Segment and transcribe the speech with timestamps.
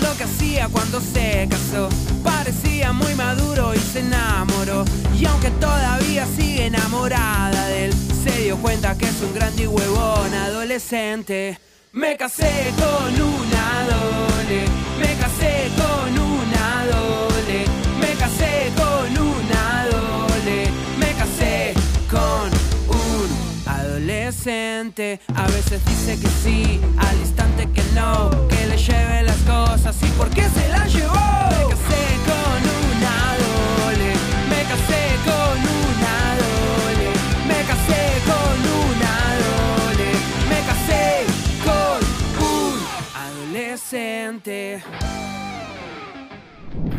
[0.00, 1.88] lo que hacía cuando se casó.
[2.22, 4.84] Parecía muy maduro y se enamoró.
[5.18, 7.94] Y aunque todavía sigue enamorada de él,
[8.24, 11.58] se dio cuenta que es un grande y huevón adolescente.
[11.92, 14.64] Me casé con una dole,
[15.00, 17.64] me casé con una dole,
[18.00, 21.74] me casé con una dole, me casé
[22.10, 22.55] con
[24.06, 25.20] adolescente.
[25.34, 30.06] A veces dice que sí, al instante que no, que le lleve las cosas y
[30.16, 31.12] por qué se las llevó.
[31.12, 32.60] Me casé con
[32.92, 34.12] una dole,
[34.48, 37.10] me casé con una dole,
[37.48, 38.56] me casé con
[38.86, 40.10] una dole,
[40.50, 41.04] me casé
[41.64, 41.98] con
[42.46, 42.74] un
[43.14, 44.82] adolescente.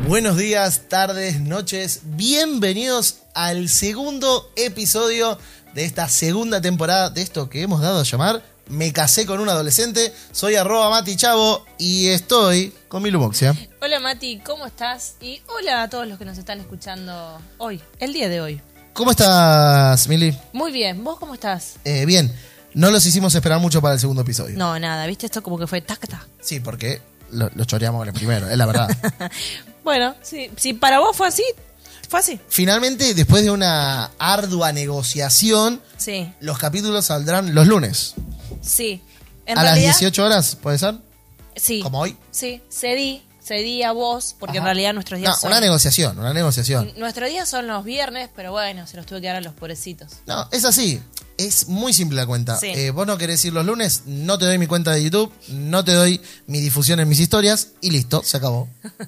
[0.08, 2.02] Buenos días, tardes, noches.
[2.04, 5.38] Bienvenidos al segundo episodio
[5.74, 9.48] de esta segunda temporada de esto que hemos dado a llamar Me casé con un
[9.50, 10.14] adolescente.
[10.32, 13.56] Soy arroba Mati Chavo y estoy con mi Lumoxia.
[13.82, 15.16] Hola Mati, ¿cómo estás?
[15.22, 18.62] Y hola a todos los que nos están escuchando hoy, el día de hoy.
[18.94, 20.38] ¿Cómo estás, Mili?
[20.54, 21.76] Muy bien, ¿vos cómo estás?
[21.86, 22.34] Eh, bien,
[22.74, 24.58] no los hicimos esperar mucho para el segundo episodio.
[24.58, 26.26] No, nada, viste esto como que fue tacta.
[26.42, 28.90] Sí, porque lo, lo choreamos con el primero, es la verdad.
[29.88, 31.46] Bueno, sí, si para vos fue así,
[32.08, 32.40] fue así.
[32.50, 38.14] Finalmente, después de una ardua negociación, Sí, los capítulos saldrán los lunes.
[38.62, 39.02] sí.
[39.46, 40.96] En a las realidad, 18 horas, ¿puede ser?
[41.56, 41.80] Sí.
[41.82, 42.18] Como hoy.
[42.32, 44.74] Sí, cedí, cedí a vos, porque en Ajá.
[44.74, 45.52] realidad nuestros No, días son...
[45.52, 46.92] una negociación, una negociación.
[46.98, 50.12] Nuestros días son los viernes, pero bueno, se los tuve que dar a los pobrecitos.
[50.26, 51.02] No, es así.
[51.38, 52.58] Es muy simple la cuenta.
[52.58, 52.68] Sí.
[52.68, 55.86] Eh, vos no querés ir los lunes, no te doy mi cuenta de YouTube, no
[55.86, 58.68] te doy mi difusión en mis historias y listo, se acabó.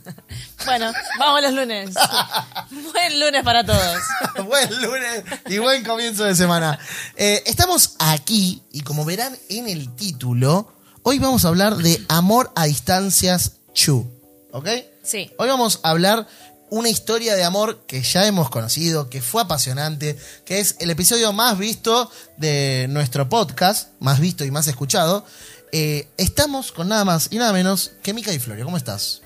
[0.66, 1.96] Bueno, vamos los lunes.
[2.94, 3.98] Buen lunes para todos.
[4.46, 6.78] buen lunes y buen comienzo de semana.
[7.16, 12.52] Eh, estamos aquí y como verán en el título, hoy vamos a hablar de amor
[12.56, 14.06] a distancias Chu.
[14.52, 14.68] ¿Ok?
[15.02, 15.32] Sí.
[15.38, 16.28] Hoy vamos a hablar
[16.70, 21.34] una historia de amor que ya hemos conocido, que fue apasionante, que es el episodio
[21.34, 25.26] más visto de nuestro podcast, más visto y más escuchado.
[25.72, 28.66] Eh, estamos con nada más y nada menos que Mica y Florio.
[28.66, 29.22] ¿Cómo estás?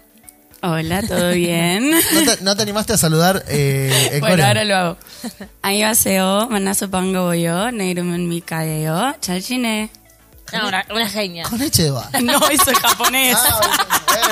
[0.61, 1.91] Hola, ¿todo bien?
[2.41, 4.97] ¿No, te, animaste a saludar eh, Bueno, ahora lo hago.
[5.61, 10.02] Ahí va Seo, Manazo Pango Boyo, Neirumen Mika Deo, Chalchine.
[10.59, 11.43] No, una, una genia.
[11.49, 12.19] Con leche de vaca.
[12.21, 13.35] No, eso es japonés.
[13.37, 13.59] Ah,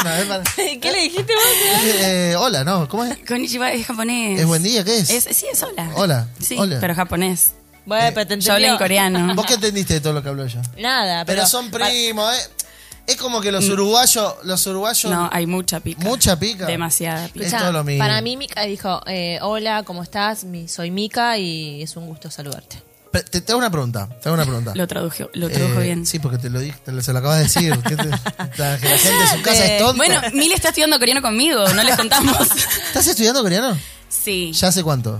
[0.04, 0.44] bueno, es para-
[0.80, 1.44] ¿Qué le dijiste vos?
[1.84, 2.88] Eh, hola, ¿no?
[2.88, 3.18] ¿Cómo es?
[3.28, 4.40] Konnichiwa es japonés.
[4.40, 4.84] ¿Es buen día?
[4.84, 5.10] ¿Qué es?
[5.10, 5.92] Es- sí, es hola.
[5.96, 6.28] Hola.
[6.40, 6.78] Sí, Hola.
[6.80, 7.52] pero japonés.
[7.86, 9.34] Bueno, pero te Yo hablo en coreano.
[9.36, 10.62] ¿Vos qué entendiste de todo lo que habló ella?
[10.78, 11.38] Nada, pero...
[11.38, 12.40] Pero son primos, ¿eh?
[13.08, 15.12] Es como que los uruguayos, los uruguayos...
[15.12, 16.04] No, hay mucha pica.
[16.04, 16.68] Mucha pica.
[16.68, 17.40] Demasiada pica.
[17.40, 18.04] Es Escuchá, todo lo mismo.
[18.06, 20.44] Para mí, Mika dijo, eh, hola, ¿cómo estás?
[20.44, 22.82] Mi- soy Mika y es un gusto saludarte.
[23.12, 24.72] Te, te hago una pregunta, te hago una pregunta.
[24.74, 26.06] Lo tradujo, lo tradujo Eh, bien.
[26.06, 27.78] Sí, porque te lo dije, te lo, se lo acabas de decir.
[27.80, 29.98] que, te- la, que la gente en su casa Eh, es tonta.
[29.98, 32.38] Bueno, Mili está estudiando coreano conmigo, no les contamos.
[32.88, 33.78] ¿Estás estudiando coreano?
[34.08, 34.52] Sí.
[34.54, 35.20] ¿Ya hace cuánto?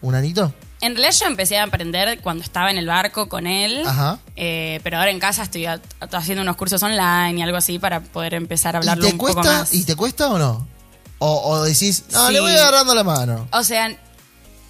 [0.00, 0.52] ¿Un anito?
[0.80, 4.18] En realidad yo empecé a aprender cuando estaba en el barco con él, Ajá.
[4.36, 5.80] eh, pero ahora en casa estoy a-
[6.12, 9.18] haciendo unos cursos online y algo así para poder empezar a ¿Y hablarlo te un
[9.18, 9.58] poco cuesta?
[9.60, 9.74] más.
[9.74, 10.66] ¿Y te cuesta o no?
[11.18, 13.48] O, o decís, no, le voy agarrando la mano.
[13.52, 13.96] O sea,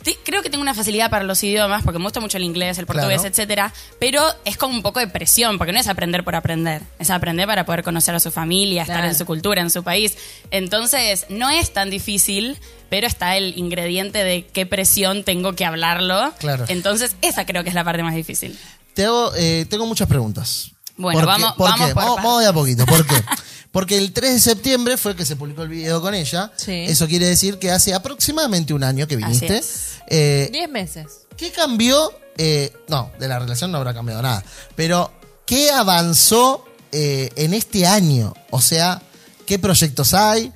[0.07, 2.79] te- creo que tengo una facilidad para los idiomas porque me gusta mucho el inglés,
[2.79, 3.29] el portugués, Claro.
[3.29, 7.11] etcétera, pero es como un poco de presión porque no es aprender por aprender, es
[7.11, 9.09] aprender para poder conocer a su familia, estar Claro.
[9.11, 10.17] en su cultura, en su país.
[10.53, 12.57] Entonces, no es tan difícil,
[12.89, 16.33] pero está el ingrediente de qué presión tengo que hablarlo.
[16.39, 16.65] Claro.
[16.69, 18.57] Entonces, esa creo que es la parte más difícil.
[18.95, 20.71] Te hago, eh, tengo muchas preguntas.
[20.97, 21.43] Bueno, ¿Por qué?
[21.43, 21.95] vamos- ¿Por vamos qué?
[21.95, 22.87] por Vamos, vamos de a poquito.
[22.87, 23.17] ¿Por qué?
[23.73, 26.51] Porque el 3 de septiembre fue que se publicó el video con ella.
[26.57, 26.85] Sí.
[26.89, 29.63] Eso quiere decir que hace aproximadamente un año que viniste.
[30.09, 31.27] Eh, Diez meses.
[31.37, 32.13] ¿Qué cambió?
[32.39, 34.45] Eh, no, de la relación no habrá cambiado nada.
[34.75, 35.13] Pero,
[35.47, 38.35] ¿qué avanzó eh, en este año?
[38.51, 39.03] O sea,
[39.47, 40.53] ¿qué proyectos hay?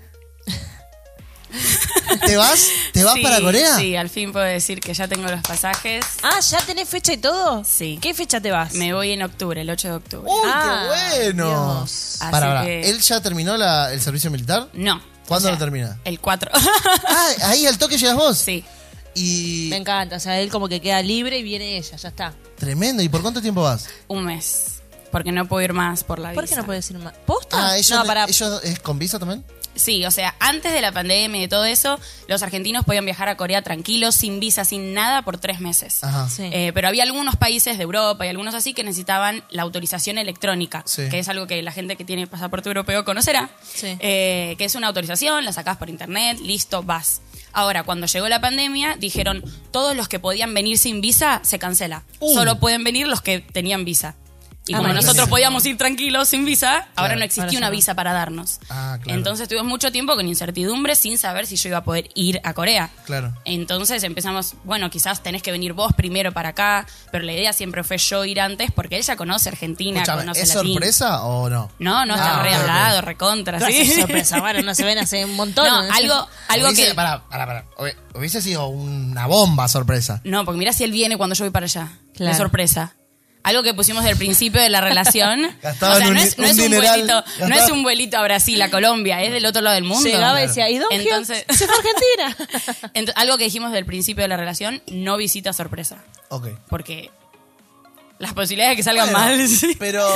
[2.27, 2.67] ¿Te vas?
[2.93, 3.77] ¿Te vas Sí, para Corea?
[3.77, 6.05] Sí, al fin puedo decir que ya tengo los pasajes.
[6.23, 7.65] Ah, ¿ya tenés fecha y todo?
[7.65, 7.99] Sí.
[8.01, 8.75] ¿Qué fecha te vas?
[8.75, 10.31] Me voy en octubre, el 8 de octubre.
[10.31, 11.49] ¡Uy, Ah, qué bueno!
[11.81, 12.17] Dios.
[12.21, 14.69] Así Para, para, que- ¿Él ya terminó la- el servicio militar?
[14.73, 15.01] No.
[15.27, 15.99] ¿Cuándo lo termina?
[16.05, 16.51] El 4.
[17.07, 18.39] Ah, ahí al toque llegas vos.
[18.39, 18.65] sí.
[19.15, 22.33] Y Me encanta, o sea, él como que queda libre y viene ella, ya está.
[22.57, 23.03] tremendo.
[23.03, 23.89] ¿Y por cuánto tiempo vas?
[24.07, 24.67] Un mes.
[25.11, 26.61] Porque no puedo ir más por la ¿Por qué visa.
[26.61, 27.13] no puedes ir más?
[27.27, 27.71] ¿Posta?
[27.71, 28.25] Ah, ellos, no, para...
[28.27, 29.45] ellos es con visa también.
[29.75, 33.29] Sí, o sea, antes de la pandemia y de todo eso, los argentinos podían viajar
[33.29, 36.03] a Corea tranquilos, sin visa, sin nada, por tres meses.
[36.05, 36.29] Ajá.
[36.29, 36.51] Sí.
[36.53, 40.83] Eh, pero había algunos países de Europa y algunos así que necesitaban la autorización electrónica,
[40.87, 41.09] Sí.
[41.09, 43.97] que es algo que la gente que tiene pasaporte europeo conocerá, Sí.
[44.01, 47.21] eh, que es una autorización, la sacás por internet, listo, vas.
[47.53, 52.05] Ahora, cuando llegó la pandemia, dijeron, todos los que podían venir sin visa se cancela.
[52.21, 52.33] Uh.
[52.35, 54.15] Solo pueden venir los que tenían visa.
[54.71, 55.31] Y Ah, como bueno, nosotros sí.
[55.31, 57.73] podíamos ir tranquilos sin visa, ahora no existía Ahora una no.
[57.73, 58.61] visa para darnos.
[58.71, 59.19] Ah, claro.
[59.19, 62.55] Entonces tuvimos mucho tiempo con incertidumbre sin saber si yo iba a poder ir a
[62.55, 62.89] Corea.
[63.05, 63.33] Claro.
[63.45, 67.83] Entonces empezamos, bueno, quizás tenés que venir vos primero para acá, pero la idea siempre
[67.83, 70.73] fue yo ir antes porque ella conoce Argentina, Escuchame, conoce ¿Es Latín.
[70.75, 71.69] sorpresa o no?
[71.81, 73.81] No, no, está Ah, re hablado, recontra, Claro, sí.
[73.81, 74.39] es sorpresa.
[74.41, 75.67] Bueno, no se ven hace un montón.
[75.67, 75.93] No, ¿no?
[75.93, 76.95] algo, algo Hubiese- que...
[76.95, 77.65] Pará, pará, pará.
[77.77, 80.21] Hubi- Hubiese sido una bomba sorpresa.
[80.25, 81.89] No, porque mira si él viene cuando yo voy para allá.
[82.15, 82.33] Claro.
[82.33, 82.95] De sorpresa.
[83.43, 85.57] Algo que pusimos del principio de la relación.
[85.63, 86.91] Gastaban o sea, no es, no un es un dineral.
[87.07, 90.09] vuelito, no es un vuelito a Brasil, a Colombia, es del otro lado del mundo.
[90.09, 90.85] Llegaba y decía, ¿y Gil?
[90.91, 92.91] Entonces- Se fue a Argentina.
[92.95, 95.97] Ent- algo que dijimos del principio de la relación, no visita sorpresa.
[96.29, 96.49] Ok.
[96.69, 97.11] Porque
[98.19, 99.49] las posibilidades de que salgan Bueno, mal.
[99.49, 99.75] sí.
[99.79, 100.07] Pero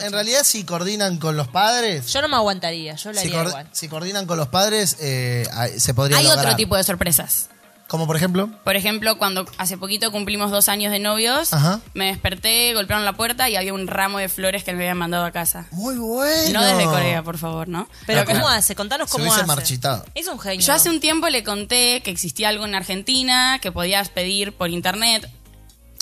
[0.00, 3.38] en realidad si coordinan con los padres, Yo no me aguantaría, yo lo si, haría
[3.42, 3.68] coor- igual.
[3.72, 6.46] si coordinan con los padres, eh, hay- se podría Hay lograr.
[6.46, 7.50] otro tipo de sorpresas.
[7.90, 11.80] Como por ejemplo, Por ejemplo, cuando hace poquito cumplimos dos años de novios, Ajá.
[11.92, 15.24] me desperté, golpearon la puerta y había un ramo de flores que me habían mandado
[15.24, 15.66] a casa.
[15.72, 16.60] muy bueno.
[16.60, 17.88] No desde Corea, por favor, ¿no?
[18.06, 18.40] Pero Claro.
[18.42, 18.76] ¿cómo hace?
[18.76, 19.46] Contanos Se cómo hubiese hace.
[19.48, 20.04] marchitado.
[20.14, 20.64] Es un genio.
[20.64, 24.70] Yo hace un tiempo le conté que existía algo en Argentina que podías pedir por
[24.70, 25.28] internet.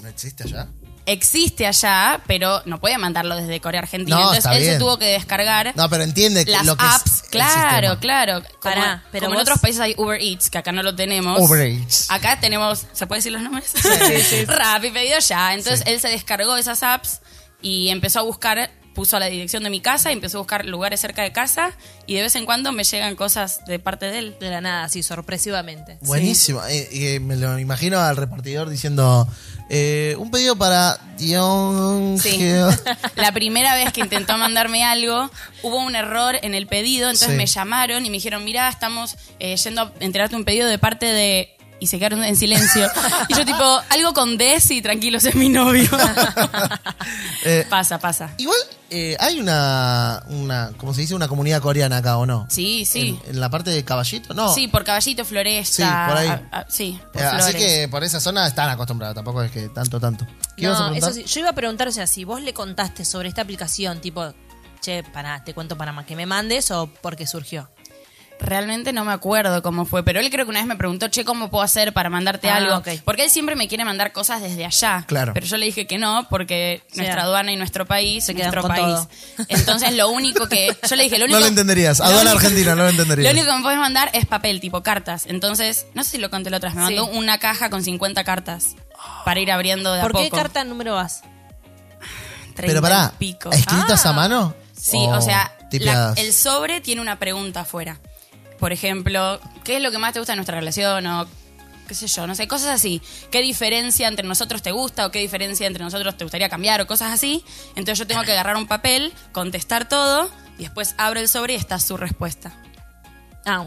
[0.03, 0.69] ¿No existe allá?
[1.11, 4.17] Existe allá, pero no puede mandarlo desde Corea Argentina.
[4.17, 4.73] No, Entonces está él bien.
[4.75, 7.23] se tuvo que descargar No, pero entiende que las lo que es apps.
[7.25, 7.53] el claro,
[7.93, 8.01] sistema.
[8.01, 8.43] claro.
[8.61, 10.95] Como, Pará, pero como en vos- otros países hay Uber Eats, que acá no lo
[10.95, 11.41] tenemos.
[11.41, 12.11] Uber Eats.
[12.11, 13.73] Acá tenemos, ¿se puede decir los nombres?
[14.47, 15.55] Rappi, pedido ya.
[15.55, 15.93] Entonces Sí.
[15.93, 17.21] él se descargó esas apps
[17.63, 21.01] y empezó a buscar, puso la dirección de mi casa y empezó a buscar lugares
[21.01, 21.71] cerca de casa
[22.07, 24.37] y de vez en cuando me llegan cosas de parte de él.
[24.41, 25.99] De la nada, así, sorpresivamente.
[26.03, 26.63] Buenísimo.
[26.67, 29.29] Eh, eh, me lo imagino al repartidor diciendo
[29.69, 32.41] eh, un pedido para Dion Sí.
[33.17, 35.31] La primera vez que intentó mandarme algo,
[35.63, 37.37] hubo un error en el pedido, entonces Sí.
[37.37, 41.07] me llamaron y me dijeron, mira, estamos eh, yendo a enterarte un pedido de parte
[41.07, 41.55] de...
[41.81, 42.89] Y se quedaron en silencio.
[43.29, 45.89] Y yo tipo, algo con Des y tranquilos, es mi novio.
[47.45, 48.31] Eh, pasa, pasa.
[48.37, 48.59] igual
[48.91, 51.15] eh, hay una, una, ¿cómo se dice?
[51.15, 52.47] Una comunidad coreana acá, ¿o no?
[52.51, 53.19] Sí, sí.
[53.27, 54.53] En, en la parte de Caballito, no.
[54.53, 55.77] Sí, por Caballito, Floresta.
[55.77, 56.29] Sí, por ahí.
[56.29, 59.69] a- a- sí, por Eh, así que por esa zona están acostumbrados, tampoco es que
[59.69, 60.27] tanto, tanto.
[60.57, 61.11] ¿Qué ibas a No, preguntar?
[61.11, 61.33] eso sí.
[61.33, 64.35] Yo iba a preguntar, o sea, si vos le contaste sobre esta aplicación, tipo,
[64.81, 67.71] che, pará, te cuento para más que me mandes o porque surgió.
[68.41, 71.25] Realmente no me acuerdo cómo fue, pero él creo que una vez me preguntó, che,
[71.25, 72.83] ¿cómo puedo hacer para mandarte Ah, algo?
[73.05, 75.05] Porque él siempre me quiere mandar cosas desde allá.
[75.09, 75.35] Claro.
[75.35, 76.99] Pero yo le dije que no, porque Sí.
[77.01, 78.85] nuestra aduana y nuestro país, Se quedan nuestro con país.
[78.85, 79.09] todo.
[79.49, 80.69] Entonces lo único que.
[80.89, 81.37] Yo le dije, lo único.
[81.39, 81.99] No lo entenderías.
[81.99, 83.27] lo Aduana argentina, no lo entenderías.
[83.27, 85.25] Lo único que me puedes mandar es papel, tipo cartas.
[85.27, 86.95] Entonces, no sé si lo conté la otra vez, me Sí.
[86.95, 88.77] mandó una caja con 50 cartas
[89.25, 90.25] para ir abriendo de a ¿Por poco.
[90.25, 91.23] qué carta número vas?
[92.55, 93.51] 30 Pero pará, y pico.
[93.51, 94.11] ¿escritas Ah.
[94.11, 94.55] a mano?
[94.77, 96.19] Sí, o, sea, la- tipeadas?
[96.19, 97.99] el sobre tiene una pregunta afuera.
[98.59, 101.07] Por ejemplo, ¿qué es lo que más te gusta de nuestra relación?
[101.07, 101.27] O
[101.87, 103.01] qué sé yo, no sé, cosas así.
[103.31, 106.87] ¿Qué diferencia entre nosotros te gusta o qué diferencia entre nosotros te gustaría cambiar o
[106.87, 107.45] cosas así?
[107.77, 111.57] Entonces yo tengo que agarrar un papel, contestar todo y después abro el sobre y
[111.57, 112.53] está su respuesta.
[113.47, 113.65] Ah,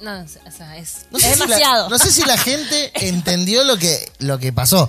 [0.00, 1.90] no, o sea, es, No es la, demasiado.
[1.90, 4.88] no sé si la gente entendió lo que, lo que pasó.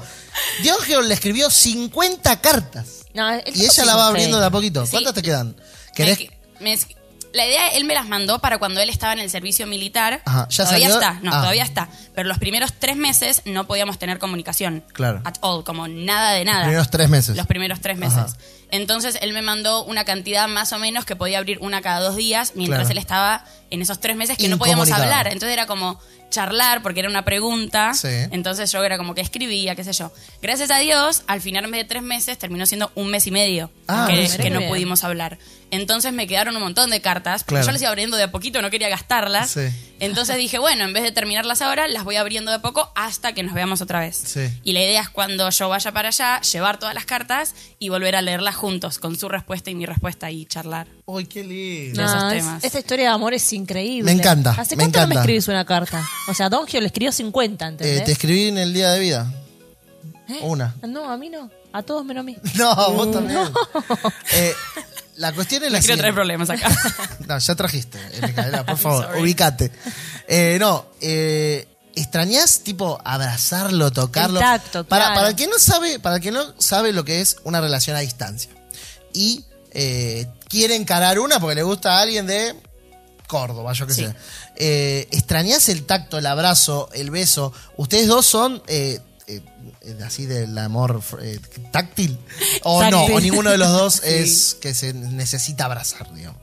[0.62, 3.06] Diógenes le escribió 50 cartas.
[3.14, 4.86] No, Y ella la va abriendo de a poquito.
[4.86, 4.92] Sí.
[4.92, 5.50] ¿Cuántas te quedan?
[5.50, 5.56] Me-
[5.94, 6.20] ¿Querés?
[6.62, 6.80] me-
[7.34, 10.22] la idea, él me las mandó para cuando él estaba en el servicio militar.
[10.26, 11.00] Ajá, ¿ya todavía salió?
[11.08, 11.40] está, no, Ah.
[11.42, 11.90] todavía está.
[12.16, 14.84] Pero los primeros tres meses no podíamos tener comunicación.
[14.94, 15.22] Claro.
[15.24, 16.60] At all, como nada de nada.
[16.60, 17.38] Los primeros tres meses.
[17.38, 18.18] Los primeros tres meses.
[18.18, 18.38] Ajá.
[18.72, 22.16] Entonces él me mandó una cantidad más o menos que podía abrir una cada dos
[22.16, 22.92] días mientras Claro.
[22.92, 25.28] él estaba en esos tres meses que no podíamos hablar.
[25.28, 26.00] Entonces era como
[26.30, 27.94] charlar porque era una pregunta.
[27.94, 28.08] Sí.
[28.32, 30.12] Entonces yo era como que escribía, qué sé yo.
[30.42, 33.32] Gracias a Dios, al final en vez de tres meses terminó siendo un mes y
[33.32, 35.38] medio Ah, que, no pudimos hablar.
[35.72, 37.68] Entonces me quedaron un montón de cartas, porque Claro.
[37.68, 39.52] yo las iba abriendo de a poquito, no quería gastarlas.
[39.52, 39.62] Sí.
[40.02, 43.34] Entonces dije, bueno, en vez de terminarlas ahora, las voy abriendo de a poco hasta
[43.34, 44.18] que nos veamos otra vez.
[44.18, 44.50] Sí.
[44.64, 48.16] Y la idea es cuando yo vaya para allá, llevar todas las cartas y volver
[48.18, 50.88] a leerlas juntos, con su respuesta y mi respuesta y charlar.
[51.06, 52.00] Uy, qué lindo.
[52.02, 52.64] de esos No, es- temas.
[52.64, 54.04] esta historia de amor es increíble.
[54.14, 55.22] Me encanta, ¿Hace me cuánto no me encanta.
[55.22, 56.08] escribís una carta?
[56.30, 58.04] O sea, Don Gio le escribió 50, Eh, ¿entendés?
[58.06, 59.34] te escribí en el día de vida.
[60.30, 60.40] ¿Eh?
[60.44, 60.76] Una.
[60.88, 61.50] No, a mí no.
[61.74, 62.38] A todos menos a mí.
[62.56, 63.40] No, vos también.
[64.34, 64.54] Eh,
[65.18, 66.14] la cuestión es la quiero traer siguiente.
[66.14, 66.70] problemas acá.
[67.28, 69.72] No, ya trajiste, eh, Micaela, por favor, ubicate.
[70.28, 74.40] Eh, no, eh, ¿extrañás tipo abrazarlo, tocarlo?
[74.40, 75.16] El tacto, para, claro.
[75.16, 77.96] para el que no sabe, para el que no sabe lo que es una relación
[77.96, 78.52] a distancia.
[79.14, 82.56] Y eh, quiere encarar una porque le gusta a alguien de
[83.28, 84.06] Córdoba, yo qué Sí.
[84.06, 84.16] sé.
[84.58, 87.54] Eh, ¿Extrañás el tacto, el abrazo, el beso?
[87.78, 89.42] ¿Ustedes dos son eh, eh,
[90.06, 91.02] así del amor
[91.72, 92.20] táctil?
[92.64, 93.06] ¿O no?
[93.06, 96.42] ¿O ninguno de los dos es que se necesita abrazar, digamos?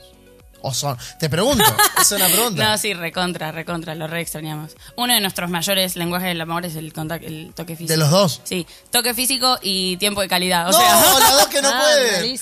[0.61, 0.97] ¿O son?
[1.21, 1.65] Te pregunto,
[2.01, 2.71] es una pregunta.
[2.71, 4.73] No, sí, recontra, recontra, lo re extrañamos.
[4.97, 7.93] Uno de nuestros mayores lenguajes del amor es el, contact- el toque físico.
[7.93, 8.41] ¿De los dos?
[8.45, 10.69] Sí, toque físico y tiempo de calidad.
[10.69, 12.35] O no, sea, las dos que no Ah, pueden.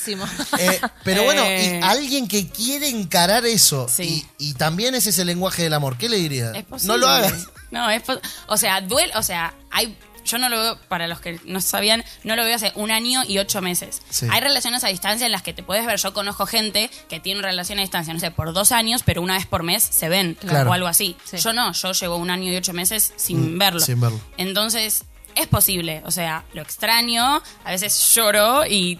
[0.59, 1.79] Eh, pero bueno, Eh.
[1.81, 4.27] y alguien que quiere encarar eso Sí.
[4.39, 6.53] y, y también ese es el lenguaje del amor, ¿qué le diría?
[6.53, 6.95] es posible.
[6.95, 7.47] No lo hagas.
[7.71, 8.03] No, es
[8.47, 9.97] O sea, duele, o sea, hay.
[10.26, 13.23] Yo no lo veo, para los que no sabían, no lo veo hace un año
[13.26, 14.02] y ocho meses.
[14.11, 14.26] Sí.
[14.30, 15.99] Hay relaciones a distancia en las que te puedes ver.
[15.99, 19.23] Yo conozco gente que tiene una relación a distancia, no sé, por dos años, pero
[19.23, 20.35] una vez por mes se ven.
[20.35, 20.71] Claro.
[20.71, 21.16] O algo así.
[21.25, 21.37] Sí.
[21.38, 23.80] Yo no, yo llevo un año y ocho meses sin Mm, verlo.
[23.80, 24.21] sin verlo.
[24.37, 25.04] Entonces,
[25.35, 26.02] es posible.
[26.06, 28.99] O sea, lo extraño, a veces lloro y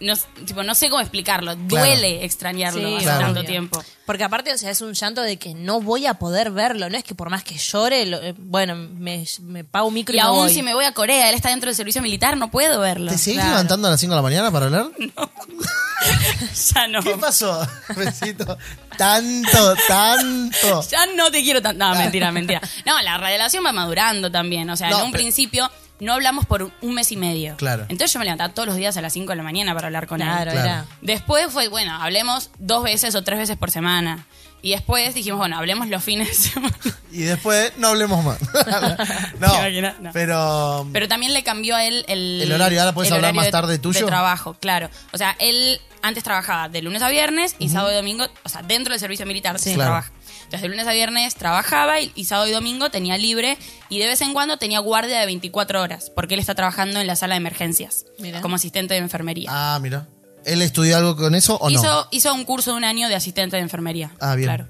[0.00, 0.14] no,
[0.46, 1.52] tipo, no sé cómo explicarlo.
[1.68, 1.86] Claro.
[1.86, 3.20] Duele extrañarlo Sí, hace Claro.
[3.26, 3.84] tanto tiempo.
[4.06, 6.90] Porque aparte, o sea, es un llanto de que no voy a poder verlo.
[6.90, 10.14] No es que por más que llore, lo- eh, bueno, me, me pago un micro
[10.14, 10.52] y, Y aún voy.
[10.54, 13.12] si me voy a Corea, él está dentro del servicio militar, no puedo verlo.
[13.12, 13.50] ¿Te seguís Claro.
[13.50, 14.86] levantando a las 5 de la mañana para hablar?
[16.74, 17.02] Ya no.
[17.02, 17.66] ¿Qué pasó,
[17.96, 18.56] Besito?
[18.96, 20.82] Tanto, tanto.
[20.90, 21.84] Ya no te quiero tanto.
[21.84, 22.60] No, mentira, mentira.
[22.86, 24.68] No, la relación va madurando también.
[24.70, 27.56] O sea, No, en un pero- principio no hablamos por un- mes y medio.
[27.56, 27.82] Claro.
[27.88, 30.06] Entonces yo me levantaba todos los días a las 5 de la mañana para hablar
[30.06, 30.56] con Claro, él.
[30.56, 30.68] Claro.
[30.68, 30.86] era.
[31.02, 34.26] Después fue, bueno, hablemos dos veces o tres veces por semana.
[34.62, 36.76] Y después dijimos, bueno, hablemos los fines de semana.
[37.12, 38.38] Y después no hablemos más.
[39.40, 39.98] no, ¿Te imaginas?
[40.00, 40.10] No.
[40.12, 40.86] pero...
[40.92, 43.78] Pero también le cambió a él el, El horario, ahora puedes hablar más de- tarde
[43.80, 44.00] tuyo.
[44.00, 44.88] De trabajo, claro.
[45.12, 48.62] O sea, él antes trabajaba de lunes a viernes y sábado y domingo, o sea,
[48.62, 49.70] dentro del servicio militar Sí.
[49.70, 49.88] se Claro.
[49.90, 50.12] trabaja.
[50.50, 53.56] Entonces, de lunes a viernes trabajaba y, y sábado y domingo tenía libre
[53.88, 57.06] y de vez en cuando tenía guardia de 24 horas, porque él está trabajando en
[57.06, 58.40] la sala de emergencias Mira.
[58.40, 59.48] como asistente de enfermería.
[59.52, 60.08] Ah, mira.
[60.44, 62.08] ¿Él estudió algo con eso o hizo, no?
[62.10, 64.10] hizo un curso de un año de asistente de enfermería.
[64.18, 64.48] Ah, bien.
[64.48, 64.66] Claro.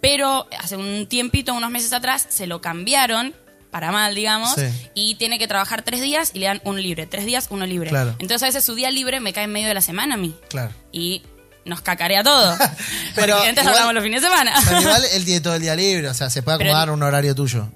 [0.00, 3.34] Pero hace un tiempito, unos meses atrás, se lo cambiaron
[3.70, 4.62] para mal, digamos, Sí.
[4.94, 7.06] y tiene que trabajar tres días y le dan uno libre.
[7.06, 7.90] Tres días, uno libre.
[7.90, 8.12] Claro.
[8.12, 10.34] Entonces a veces su día libre me cae en medio de la semana a mí.
[10.48, 10.72] Claro.
[10.90, 11.20] Y
[11.68, 12.56] nos cacarea todo.
[13.14, 14.52] Pero Porque antes igual- hablamos los fines de semana.
[14.66, 17.02] Pero igual él tiene todo el día libre, o sea, se puede Pero- acomodar un
[17.02, 17.68] horario tuyo.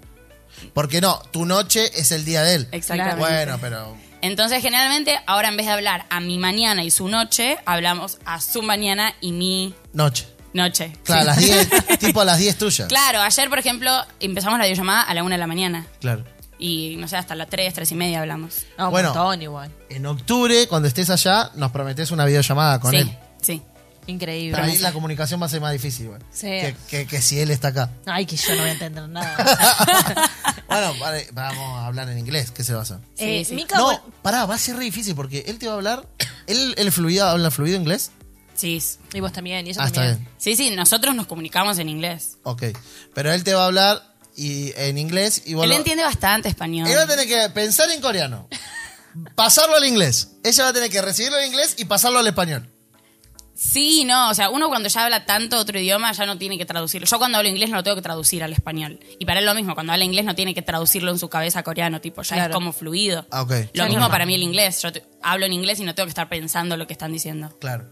[0.74, 2.68] Porque no, tu noche es el día de él.
[2.72, 3.18] Exactamente.
[3.20, 3.96] Bueno, pero...
[4.20, 8.40] Entonces, generalmente, ahora en vez de hablar a mi mañana y su noche, hablamos a
[8.40, 10.28] su mañana y mi Noche.
[10.52, 10.92] noche.
[11.02, 11.50] Claro, Sí.
[11.50, 12.86] a las 10, tipo a las 10 tuyas.
[12.88, 15.86] Claro, ayer, por ejemplo, empezamos la videollamada a la una de la mañana.
[16.00, 16.24] Claro.
[16.56, 18.62] Y, no sé, hasta las 3, 3 y media hablamos.
[18.78, 19.12] No, Bueno.
[19.40, 19.72] igual.
[19.90, 23.18] En octubre, cuando estés allá, nos prometes una videollamada con sí, él.
[23.42, 23.62] sí.
[24.06, 24.56] Increíble.
[24.56, 26.20] Pero ahí la comunicación va a ser más difícil, güey.
[26.32, 26.46] Sí.
[26.46, 27.90] Que, que- que si él está acá.
[28.06, 29.36] Ay, que yo no voy a entender nada.
[30.68, 32.50] bueno, vale, vamos a hablar en inglés.
[32.50, 32.98] ¿Qué se va a hacer?
[33.14, 33.54] Sí, Eh, sí.
[33.54, 36.08] Mica, No, bueno, pará, va a ser re difícil porque él te va a hablar.
[36.46, 38.10] ¿Él, él fluido, habla fluido inglés?
[38.54, 38.82] Sí,
[39.14, 40.18] y vos también, y eso Ah, está también.
[40.18, 40.28] bien.
[40.38, 42.36] sí, sí, nosotros nos comunicamos en inglés.
[42.42, 42.64] Ok.
[43.14, 44.02] Pero él te va a hablar
[44.36, 46.86] y, en inglés y vos Él lo- entiende bastante español.
[46.88, 48.48] Él va a tener que pensar en coreano,
[49.34, 50.32] pasarlo al inglés.
[50.44, 52.68] Ella va a tener que recibirlo en inglés y pasarlo al español.
[53.54, 56.64] Sí, no, o sea, uno cuando ya habla tanto otro idioma ya no tiene que
[56.64, 57.06] traducirlo.
[57.06, 58.98] Yo cuando hablo inglés no lo tengo que traducir al español.
[59.18, 61.60] Y para él lo mismo, cuando habla inglés no tiene que traducirlo en su cabeza
[61.60, 62.50] a coreano, tipo, ya Claro.
[62.50, 63.26] es como fluido.
[63.30, 63.44] Ah.
[63.48, 64.80] Lo Ya mismo para mí el inglés.
[64.82, 67.54] Yo te- hablo en inglés y no tengo que estar pensando lo que están diciendo.
[67.60, 67.84] Claro.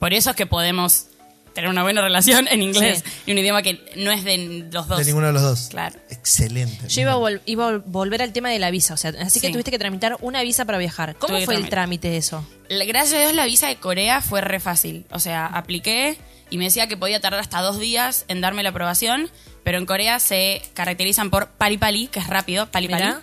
[0.00, 1.06] Por eso es que podemos
[1.54, 3.12] tener una buena relación en inglés Sí.
[3.26, 4.98] y un idioma que no es de los dos.
[4.98, 5.68] De ninguno de los dos.
[5.70, 5.98] Claro.
[6.10, 6.88] Excelente.
[6.88, 9.40] Yo iba a, vol- iba a volver al tema de la visa, o sea, así
[9.40, 9.52] que Sí.
[9.52, 11.14] tuviste que tramitar una visa para viajar.
[11.16, 12.44] ¿Cómo Tuve fue el trámite de eso?
[12.68, 15.06] La- Gracias a Dios la visa de Corea fue re fácil.
[15.10, 16.16] O sea, apliqué
[16.50, 19.30] y me decía que podía tardar hasta dos días en darme la aprobación,
[19.62, 23.14] pero en Corea se caracterizan por pali pali, que es rápido, pali pali.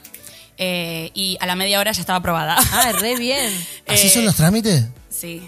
[0.58, 2.56] Eh, y a la media hora ya estaba aprobada.
[2.72, 3.52] Ah, re bien.
[3.88, 4.86] ¿Así Eh, son los trámites?
[5.10, 5.42] Sí.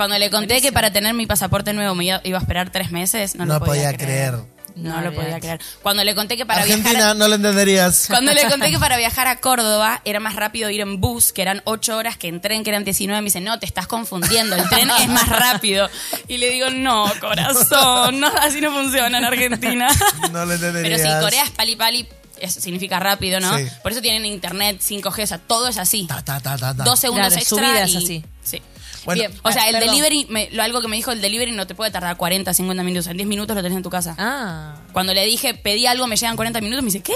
[0.00, 2.90] Cuando le conté que para tener mi pasaporte nuevo me iba iba a esperar tres
[2.90, 4.34] meses, no, No lo podía, podía creer.
[4.76, 5.60] No, No, lo podía creer.
[5.82, 7.16] Cuando le conté que para Argentina, viajar...
[7.16, 8.06] no lo entenderías.
[8.08, 11.42] Cuando le conté que para viajar a Córdoba era más rápido ir en bus, que
[11.42, 14.56] eran 8 horas, que en tren, que eran 19, me dice, no, te estás confundiendo,
[14.56, 15.90] el tren es más rápido.
[16.28, 19.88] Y le digo, no, corazón, no, así no funciona en Argentina.
[20.32, 21.00] No lo Pero entenderías.
[21.02, 22.08] sí, Corea es pali pali,
[22.40, 23.54] eso significa rápido, ¿no?
[23.58, 23.66] Sí.
[23.82, 26.06] Por eso tienen internet, 5G, o sea, todo es así.
[26.06, 26.84] Ta, ta, ta, ta, ta.
[26.84, 28.24] Dos segundos Claro, extra subidas y- así.
[28.42, 28.62] Sí.
[29.04, 29.40] Bueno, Bien.
[29.42, 29.88] O sea, el Perdón.
[29.90, 32.82] delivery, me- lo, algo que me dijo el delivery no te puede tardar 40, 50
[32.82, 33.06] minutos.
[33.06, 34.14] En 10 minutos lo tenés en tu casa.
[34.18, 34.76] Ah.
[34.92, 37.14] Cuando le dije, pedí algo, me llegan 40 minutos, me dice, ¿qué?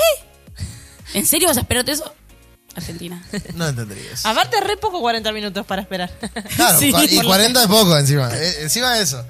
[1.14, 2.12] ¿En serio vas a esperarte eso?
[2.76, 3.22] Argentina.
[3.54, 4.24] no entenderías.
[4.26, 6.10] Aparte, re poco 40 minutos para esperar.
[6.56, 8.30] Claro, cua- y 40 es poco encima.
[8.34, 9.24] Eh, encima de eso.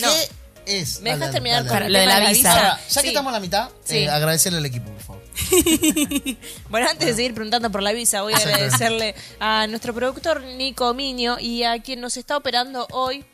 [0.00, 0.08] No.
[0.12, 0.28] ¿Qué
[0.66, 1.00] es?
[1.00, 1.92] ¿Me dejas terminar dale, con dale.
[1.92, 2.52] Lo de la visa.
[2.52, 3.00] Ahora, ya Sí.
[3.02, 3.96] que estamos a la mitad, Sí.
[3.98, 5.22] eh, agradecerle al equipo, por favor.
[6.70, 10.92] Bueno, antes de seguir preguntando por la visa, voy a agradecerle a nuestro productor Nico
[10.94, 13.24] Miño y a quien nos está operando hoy.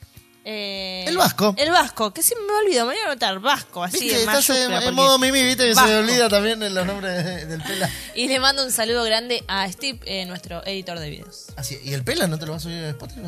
[0.44, 1.54] Eh, El Vasco.
[1.56, 4.50] El Vasco, que siempre me olvido, me voy a anotar Vasco, así Viste, en estás
[4.50, 7.62] en, en modo mimi, viste, que se me olvida también de los nombres de- del
[7.62, 7.88] pela.
[8.14, 11.46] Y le mando un saludo grande a Steve, eh, nuestro editor de videos.
[11.56, 13.20] Así, ¿Y el pela no te lo vas a subir a Spotify?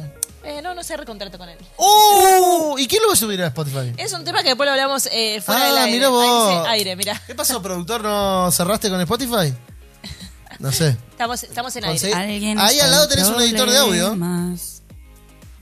[0.44, 1.56] Eh, no, no sé recontrato con él.
[1.78, 2.76] ¡Uh!
[2.78, 3.92] ¿Y quién lo va a subir a Spotify?
[3.97, 5.97] Es un tema que después lo hablamos eh, fuera del Ah, aire.
[5.97, 6.49] mira vos.
[6.49, 7.23] Aire, aire, mira.
[7.26, 8.02] ¿Qué pasó, productor?
[8.02, 9.54] ¿No cerraste con Spotify?
[10.61, 10.97] No sé.
[11.11, 12.14] Estamos, estamos en aire.
[12.59, 14.04] Ahí al lado en tenés un editor de audio.
[14.11, 14.74] problemas.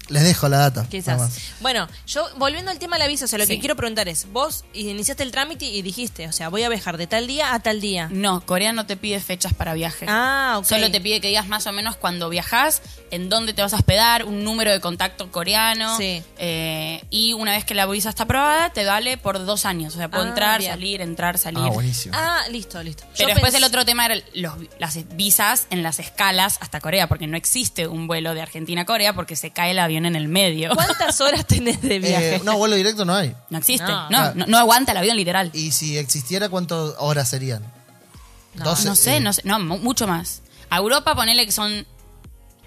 [0.08, 0.86] Les dejo la data.
[0.90, 1.38] Quizás.
[1.60, 4.30] Bueno, yo volviendo al tema de la visa, o sea, lo que quiero preguntar es,
[4.32, 7.60] vos iniciaste el trámite y dijiste, o sea, voy a viajar de tal día a
[7.60, 8.08] tal día.
[8.10, 10.06] No, Corea no te pide fechas para viaje.
[10.08, 10.64] Ah, ok.
[10.66, 13.76] Solo te pide que digas más o menos cuando viajas, en dónde te vas a
[13.76, 15.96] hospedar, un número de contacto coreano.
[15.96, 16.22] Sí.
[16.38, 19.94] eh, y una vez que la visa está aprobada, te vale por dos años.
[19.94, 20.72] O sea, puedo Ah, entrar, bien.
[20.72, 21.62] salir, entrar, salir.
[21.64, 22.14] Ah, buenísimo.
[22.18, 23.04] Ah, listo, listo.
[23.16, 26.80] Pero Yo después pens- el otro tema era los, las visas en las escalas hasta
[26.80, 30.06] Corea, porque no existe un vuelo de Argentina a Corea porque se cae el avión
[30.06, 30.70] en el medio.
[30.74, 32.36] ¿Cuántas horas tenés de viaje?
[32.36, 33.34] Eh, no, vuelo directo no hay.
[33.50, 33.86] No existe.
[33.86, 34.08] No.
[34.10, 35.50] No, no, no aguanta el avión literal.
[35.52, 37.62] Y si existiera, ¿cuántas horas serían?
[38.54, 40.42] No, 12, No sé, eh, no sé, no, mu- mucho más.
[40.70, 41.86] A Europa ponele que son...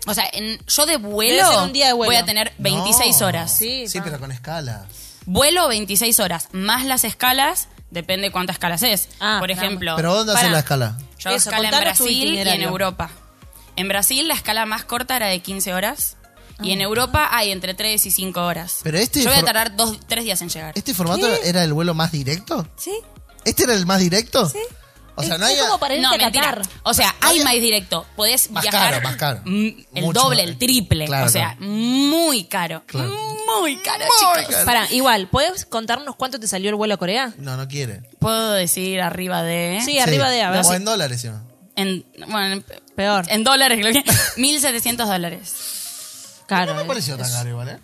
[0.07, 2.09] O sea, en, yo de vuelo, un día de vuelo.
[2.11, 3.27] voy a tener 26 No.
[3.27, 3.55] horas.
[3.57, 4.85] Sí, Sí, pero con escala.
[5.25, 9.09] Vuelo 26 horas, más las escalas, depende cuántas escalas es.
[9.19, 9.95] Ah, Por ejemplo...
[9.95, 10.97] ¿Pero dónde haces la escala?
[11.17, 12.61] Yo hago Eso, escala en Brasil y en.
[12.61, 13.09] Europa.
[13.77, 16.17] En Brasil la escala más corta era de 15 horas.
[16.61, 16.73] Y Ah.
[16.73, 18.79] en Europa hay entre 3 y 5 horas.
[18.83, 20.71] Pero este Yo voy a for- tardar dos, 3 días en llegar.
[20.75, 22.67] ¿Este formato era el vuelo más directo?
[22.77, 22.93] ¿Sí?
[23.43, 24.47] ¿Este era el más directo?
[24.49, 24.59] Sí.
[25.17, 25.55] O sea, Es- no hay.
[25.55, 26.45] es como para irte No, a mentira.
[26.45, 26.61] Qatar.
[26.83, 28.05] O sea, hay más directo.
[28.17, 29.41] Podés Más viajar caro, más caro.
[29.45, 30.51] mm, el Mucho doble, más.
[30.51, 31.05] el triple.
[31.05, 31.71] Claro, o sea, claro.
[31.71, 32.83] muy caro.
[32.85, 33.09] Claro.
[33.61, 34.53] Muy caro, Muy chicos.
[34.55, 34.65] caro.
[34.65, 37.33] Para, igual, ¿puedes contarnos cuánto te salió el vuelo a Corea?
[37.37, 38.01] No, no quiere.
[38.19, 39.81] Puedo decir arriba de...
[39.85, 40.65] Sí, arriba de, a ver.
[40.65, 41.29] O en dólares, ¿sí?
[41.77, 43.25] En, bueno, en- Peor.
[43.29, 44.03] En dólares, creo que.
[44.41, 45.53] 1.700 dólares.
[46.47, 46.71] Caro.
[46.73, 46.87] No me eh.
[46.87, 47.79] pareció tan caro igual, ¿eh?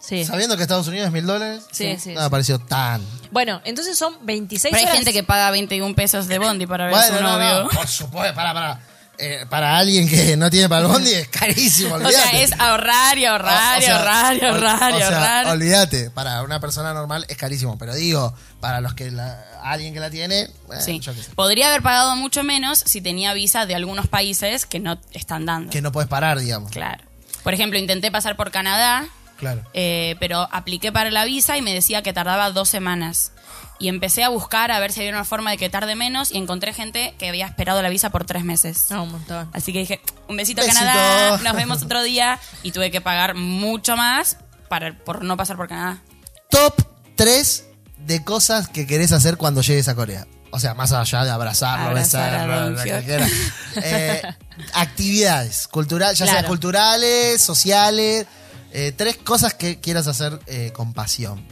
[0.00, 0.24] Sí.
[0.24, 1.64] Sabiendo que Estados Unidos es mil dólares.
[1.72, 2.24] Sí, sí, No sí.
[2.24, 3.00] me pareció tan.
[3.30, 4.96] Bueno, entonces son 26 Pero hay horas.
[4.96, 7.62] gente que paga 21 pesos de bondi para ver a su Bueno, no, novio.
[7.64, 8.80] no, por supuesto, para, para.
[9.16, 12.16] Eh, para alguien que no tiene para el bondi es carísimo, O olvídate.
[12.30, 15.06] sea, es ahorrar y ahorrar O- y sea, ahorrar y ol- ahorrar y o sea,
[15.06, 15.46] ahorrar.
[15.54, 20.00] olvídate, para una persona normal es carísimo, pero digo, para los que la- alguien que
[20.00, 20.98] la tiene, eh, Sí.
[20.98, 24.80] yo qué sé, Podría haber pagado mucho menos si tenía visa de algunos países que
[24.80, 25.70] no están dando.
[25.70, 26.72] que no puedes parar, digamos.
[26.72, 27.04] Claro.
[27.44, 29.06] Por ejemplo, intenté pasar por Canadá,
[29.38, 29.62] Claro.
[29.74, 33.30] eh, pero apliqué para la visa y me decía que tardaba dos semanas.
[33.78, 36.38] Y empecé a buscar a ver si había una forma de que tarde menos y
[36.38, 38.86] encontré gente que había esperado la visa por tres meses.
[38.90, 39.50] Un montón.
[39.52, 40.80] Así que dije, un besito, Besito.
[40.80, 42.38] a Canadá, nos vemos otro día.
[42.62, 44.38] Y tuve que pagar mucho más
[44.68, 45.98] para, por no pasar por Canadá.
[46.50, 46.74] Top
[47.16, 47.64] 3
[47.98, 50.26] de cosas que querés hacer cuando llegues a Corea.
[50.54, 53.26] O sea, más allá de abrazarlo, Abrazar besarlo.
[53.82, 54.22] Eh,
[54.74, 56.48] actividades, culturales, ya sea Claro.
[56.48, 58.26] culturales, sociales.
[58.72, 61.44] eh, tres cosas que quieras hacer eh, con pasión.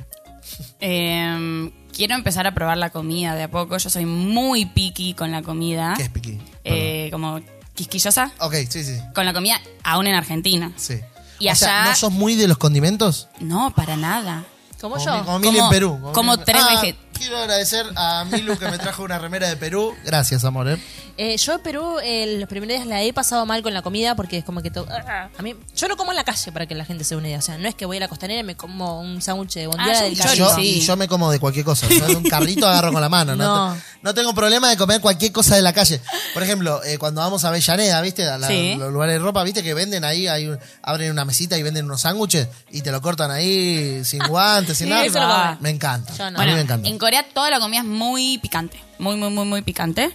[0.81, 3.77] Eh, quiero empezar a probar la comida de a poco.
[3.79, 5.95] Yo soy muy picky con la comida.
[5.97, 6.41] ¿Qué es piqui?
[6.65, 7.41] Eh, como
[7.75, 8.33] quisquillosa.
[8.41, 8.99] Ok, sí, sí.
[9.15, 10.73] Con la comida aún en Argentina.
[10.77, 11.01] sí.
[11.38, 13.27] Y o sea, ¿no sos muy de los condimentos?
[13.41, 14.45] No, para nada.
[14.81, 15.12] Como Como, yo.
[15.19, 16.01] mi- como Como- en Perú.
[16.12, 19.95] como tres Ah, veget- Quiero agradecer a Milu que me trajo una remera de Perú.
[20.05, 20.69] Gracias, amor.
[20.69, 20.77] ¿eh?
[21.19, 24.17] Eh, yo en Perú eh, los primeros días la he pasado mal con la comida
[24.17, 24.87] porque es como que todo...
[24.91, 27.29] ah, a mí yo no como en la calle para que la gente se una
[27.29, 27.39] idea.
[27.39, 29.67] O sea, no es que voy a la costanera y me como un sándwich de
[29.69, 30.35] bondiola Ah, del carrito.
[30.49, 30.79] yo, sí.
[30.79, 31.87] y yo me como de cualquier cosa.
[31.87, 33.37] O sea, de un carrito agarro con la mano.
[33.37, 33.75] No, No.
[33.75, 36.01] te- no tengo problema de comer cualquier cosa de la calle.
[36.35, 38.27] Por ejemplo, eh, cuando vamos a Avellaneda, ¿viste?
[38.27, 38.75] A la- Sí.
[38.77, 39.63] los lugares de ropa, ¿viste?
[39.63, 40.51] Que venden ahí, hay
[40.83, 44.87] abren una mesita y venden unos sándwiches y te lo cortan ahí sin guantes, sin
[44.87, 45.05] Sí, nada.
[45.05, 45.59] eso lo comen.
[45.61, 46.13] Me encanta.
[46.15, 46.27] Yo no.
[46.29, 46.89] A mí Bueno, me encanta.
[46.89, 48.79] en Corea toda la comida es muy picante.
[48.98, 50.11] Muy, muy, muy, muy picante.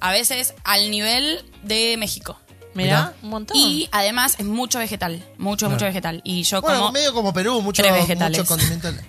[0.00, 2.38] A veces al nivel de México.
[2.74, 3.14] Mirá, Mirá.
[3.22, 3.56] un montón.
[3.56, 5.24] Y además es mucho vegetal.
[5.38, 6.20] Mucho, mucho vegetal.
[6.24, 6.92] Y yo Bueno, como.
[6.92, 8.38] medio como Perú, mucho, tres vegetales.
[8.50, 8.56] mucho.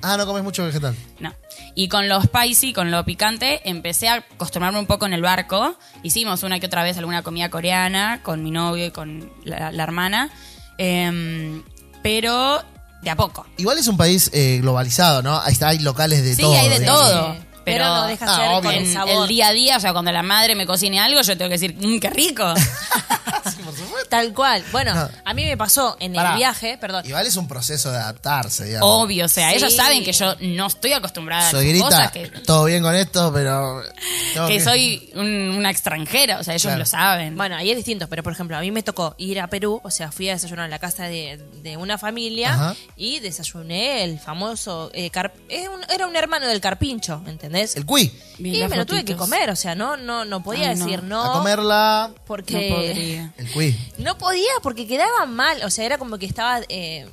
[0.03, 0.95] Ah, no comes mucho vegetal.
[1.19, 1.33] No.
[1.73, 5.75] Y con lo spicy, con lo picante, empecé a acostumbrarme un poco en el barco.
[6.03, 9.83] Hicimos una que otra vez alguna comida coreana con mi novio y con la, la
[9.83, 10.29] hermana.
[10.77, 11.63] Em,
[12.03, 12.63] pero
[13.01, 13.45] de a poco.
[13.57, 15.39] Igual es un país eh, globalizado, ¿no?
[15.39, 16.55] Ahí está, hay locales de Sí, todo.
[16.55, 17.01] hay de digamos.
[17.11, 17.33] todo.
[17.33, 17.39] Sí.
[17.65, 19.23] Pero, Pero no deja Ah, ser con el sabor.
[19.23, 21.57] el día a día, o sea, cuando la madre me cocine algo, yo tengo que
[21.57, 22.43] decir, mmm, qué rico.
[23.65, 24.09] Sí, por supuesto.
[24.09, 24.63] Tal cual.
[24.71, 25.09] Bueno, No.
[25.23, 26.31] a mí me pasó en Pará.
[26.31, 27.05] el viaje, perdón.
[27.05, 28.89] Igual es un proceso de adaptarse, digamos.
[29.03, 29.55] Obvio, o sea, Sí.
[29.57, 32.95] ellos saben que yo no estoy acostumbrada a Soy grita, cosas, que, todo bien con
[32.95, 33.81] esto, pero...
[34.47, 36.79] que soy un- una extranjera, o sea, ellos Claro.
[36.79, 37.35] lo saben.
[37.37, 39.91] Bueno, ahí es distinto, pero por ejemplo, a mí me tocó ir a Perú, o
[39.91, 42.75] sea, fui a desayunar en la casa de, de una familia Ajá.
[42.95, 47.75] y desayuné el famoso eh, car- es un- era un hermano del carpincho, ¿entendés?
[47.75, 48.11] El cuy.
[48.37, 50.85] Y me lo tuve que comer, o sea, no no no podía Ay, no.
[50.85, 52.11] decir no, A comerla...
[52.27, 53.33] porque No podría.
[53.37, 53.49] El
[53.97, 57.07] no podía porque quedaba mal, o sea, era como que estaba eh,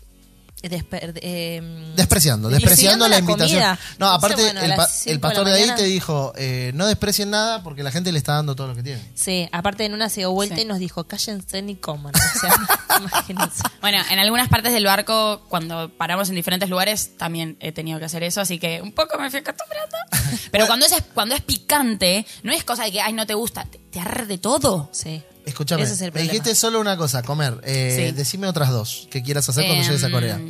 [0.63, 3.49] desper- eh, Despreciando, despreciando la la invitación.
[3.61, 3.79] comida.
[3.99, 7.31] No, aparte, Entonces, bueno, a el, pa- pastor de ahí te dijo: eh, no desprecien
[7.31, 9.03] nada porque la gente le está dando todo lo que tiene.
[9.15, 10.63] Sí, aparte en una se dio vuelta Sí.
[10.63, 12.13] y nos dijo, cállense ni coman.
[12.15, 12.55] O sea,
[13.01, 13.63] imagínense.
[13.81, 18.05] Bueno, en algunas partes del barco, cuando paramos en diferentes lugares, también he tenido que
[18.05, 19.97] hacer eso, así que un poco me fui acostumbrando.
[20.53, 23.65] Pero cuando es, cuando es picante, no es cosa de que, ay, no te gusta,
[23.65, 24.89] te, te arde todo.
[24.93, 25.23] Sí.
[25.47, 26.33] Escúchame, Ese es el me problema.
[26.33, 27.61] dijiste solo una cosa, comer.
[27.65, 28.17] Eh, Sí.
[28.17, 30.41] Decime otras dos que quieras hacer cuando Em, llegues a Corea.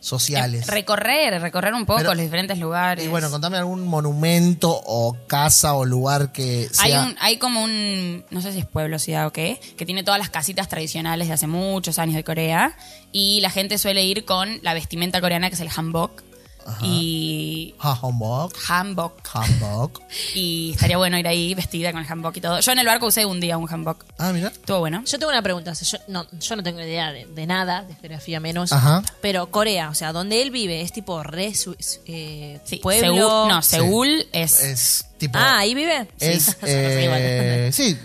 [0.00, 0.68] Sociales.
[0.68, 3.04] Recorrer, recorrer un poco Pero- los diferentes lugares.
[3.04, 6.84] y bueno, contame algún monumento o casa o lugar que sea...
[6.84, 10.04] Hay, un, hay como un, no sé si es pueblo, ciudad o qué, que tiene
[10.04, 12.76] todas las casitas tradicionales de hace muchos años de Corea.
[13.10, 16.22] Y la gente suele ir con la vestimenta coreana, que es el hanbok.
[16.82, 17.74] Y.
[17.78, 18.54] Hanbok.
[18.68, 19.20] Hanbok.
[19.34, 20.00] Hanbok.
[20.34, 22.60] Y estaría bueno ir ahí vestida con el hanbok y todo.
[22.60, 24.04] Yo en el barco usé un día un hanbok.
[24.18, 24.48] Ah, mira.
[24.48, 25.02] Estuvo bueno.
[25.04, 25.72] Yo tengo una pregunta.
[25.72, 28.72] o sea, yo, no, yo no tengo idea de, de nada, de geografía menos.
[28.72, 29.02] Ajá.
[29.22, 31.76] Pero Corea, o sea, donde él vive, es tipo re su-
[32.06, 33.08] eh, Sí, pueblo.
[33.14, 33.70] Seúl, no, Sí.
[33.76, 34.60] Seúl es.
[34.62, 35.38] Es tipo...
[35.38, 36.08] Ah, ahí vive.
[36.20, 37.18] es, Sí, igual.
[37.20, 37.96] eh, sí,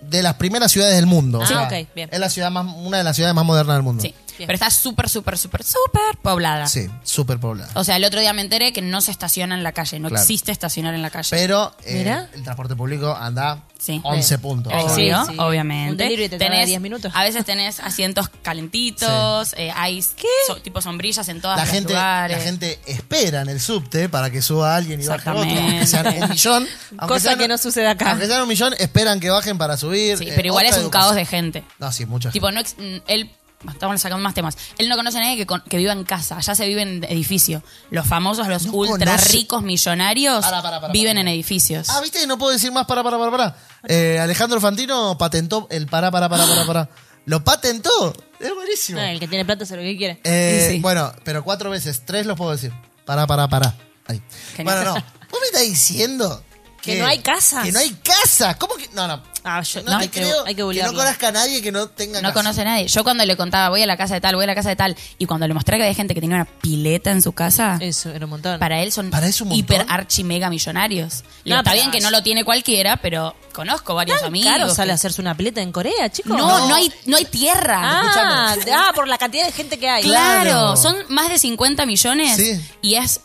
[0.00, 1.38] de las primeras ciudades del mundo.
[1.40, 2.08] o Ah, sea, ok, bien.
[2.12, 4.02] Es la ciudad más, una de las ciudades más modernas del mundo.
[4.02, 4.14] Sí.
[4.38, 4.46] Bien.
[4.46, 6.66] Pero está súper, súper, súper, súper poblada.
[6.66, 7.70] Sí, súper poblada.
[7.74, 9.98] O sea, el otro día me enteré que no se estaciona en la calle.
[9.98, 10.22] No Claro.
[10.22, 11.28] existe estacionar en la calle.
[11.30, 12.28] Pero eh, Mira.
[12.34, 14.00] el transporte público anda Sí.
[14.02, 14.40] 11 Bien.
[14.40, 14.72] puntos.
[14.96, 15.90] Sí, obviamente.
[15.92, 17.12] Un delivery te tarda 10 minutos.
[17.14, 21.92] A veces tenés asientos calentitos, eh, hay so- tipo sombrillas en todos La los gente,
[21.92, 22.36] lugares.
[22.38, 25.42] la gente espera en el subte para que suba alguien y baje otro.
[25.44, 25.60] Exactamente.
[25.70, 26.68] Aunque sean un millón.
[26.98, 28.10] aunque Cosa sean- que no sucede acá.
[28.10, 30.18] Aunque sean un millón, esperan que bajen para subir.
[30.18, 31.64] Sí, eh, pero igual es otra un caos de gente.
[31.78, 32.54] No, sí, mucha Tipo, gente.
[32.54, 33.30] no ex- mm, él.
[33.68, 34.56] Estamos sacando más temas.
[34.78, 36.36] Él no conoce a nadie que, con- que viva en casa.
[36.36, 37.62] Allá se vive en edificio.
[37.90, 41.20] Los famosos, los No ultra conoce- ricos millonarios Para, para, para, viven para.
[41.22, 41.88] en edificios.
[41.90, 43.56] Ah, viste que no puedo decir más para, para, para, para.
[43.88, 46.88] Eh, Alejandro Fantino patentó el para, para, para, para, para.
[47.26, 48.12] Lo patentó.
[48.38, 49.00] Es buenísimo.
[49.00, 50.20] Ah, el que tiene plata hace lo que quiere.
[50.24, 50.78] Eh, sí.
[50.80, 52.72] Bueno, pero cuatro veces, tres los puedo decir.
[53.04, 53.74] Para, para, para.
[54.06, 54.22] Ahí.
[54.54, 54.76] Genial.
[54.84, 55.04] Bueno, no.
[55.30, 56.42] ¿Vos me estás diciendo
[56.82, 57.64] Que no hay casas.
[57.64, 58.56] Que no hay casa.
[58.56, 58.88] ¿Cómo que.?
[58.94, 59.22] No, no.
[59.44, 61.62] Ah, yo- No, no, te hay que- creo hay que que no conozca a nadie
[61.62, 62.34] que no tenga No casa.
[62.34, 62.88] conoce a nadie.
[62.88, 64.76] Yo cuando le contaba, voy a la casa de tal, voy a la casa de
[64.76, 67.78] tal, y cuando le mostré que había gente que tenía una pileta en su casa,
[67.80, 68.58] Eso, era un montón.
[68.58, 71.24] para él son Para eso un hiper archi mega millonarios.
[71.44, 74.52] No, está bien que no lo tiene cualquiera, pero conozco varios ¿Tan amigos.
[74.52, 76.36] caro sale que- hacerse una pileta en Corea, chicos?
[76.36, 76.68] No, No.
[76.68, 77.78] no, hay, no hay tierra.
[77.82, 80.02] Ah, ah, por la cantidad de gente que hay.
[80.02, 80.76] Claro, Claro.
[80.76, 82.60] son más de 50 millones Sí.
[82.82, 83.20] y es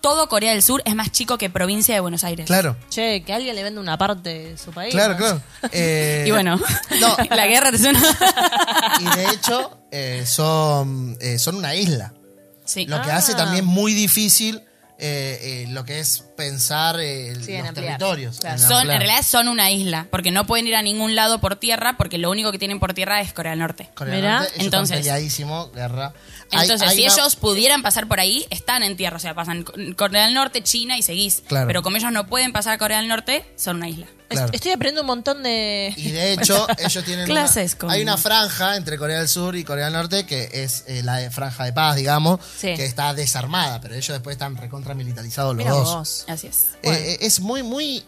[0.00, 2.46] todo Corea del Sur es más chico que provincia de Buenos Aires.
[2.46, 2.76] Claro.
[2.90, 4.92] Che, que alguien le vende una parte de su país.
[4.94, 5.18] Claro, ¿no?
[5.18, 5.42] claro.
[5.72, 6.58] Eh, Y bueno,
[7.00, 7.16] No.
[7.36, 8.00] la guerra te suena.
[9.00, 12.12] Y de hecho, eh, son, eh, son una isla.
[12.64, 12.86] sí.
[12.86, 13.16] Lo que Ah.
[13.16, 14.62] hace también muy difícil
[15.00, 17.98] eh, eh, lo que es pensar eh, Sí, en los ampliar.
[17.98, 18.38] territorios.
[18.40, 18.56] Claro.
[18.56, 18.96] en Son, ampliar.
[18.96, 22.18] en realidad son una isla, porque no pueden ir a ningún lado por tierra, porque
[22.18, 23.88] lo único que tienen por tierra es Corea del Norte.
[23.94, 24.34] Corea del Mirá.
[24.40, 26.12] Norte, ellos Entonces- están guerra.
[26.50, 29.16] Entonces, hay si una- ellos pudieran pasar por ahí, están en tierra.
[29.18, 29.64] O sea, pasan
[29.96, 31.42] Corea del Norte, China y seguís.
[31.46, 31.66] Claro.
[31.68, 34.06] Pero como ellos no pueden pasar a Corea del Norte, son una isla.
[34.28, 34.50] Claro.
[34.52, 35.92] Estoy aprendiendo un montón de...
[35.96, 37.24] Y de hecho, ellos tienen.
[37.24, 40.50] una- Clases con- Hay una franja entre Corea del Sur y Corea del Norte que
[40.52, 42.74] es eh, la franja de paz, digamos, Sí.
[42.74, 45.94] que está desarmada, pero ellos después están recontra militarizados los dos.
[45.94, 46.24] vos.
[46.28, 46.66] Así es.
[46.82, 48.04] Eh, eh, es muy, muy.